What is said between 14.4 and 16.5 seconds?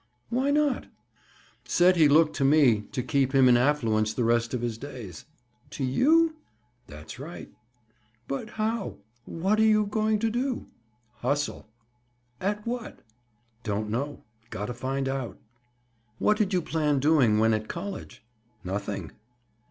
Got to find out." "What